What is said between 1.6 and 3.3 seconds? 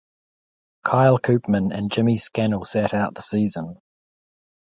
and Jimmy Scannell sat out the